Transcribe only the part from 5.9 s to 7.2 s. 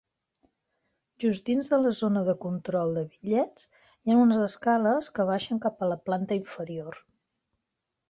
a la planta inferior.